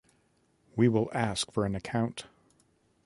We 0.75 0.89
will 0.89 1.11
ask 1.13 1.51
for 1.51 1.63
an 1.63 1.75
account. 1.75 2.25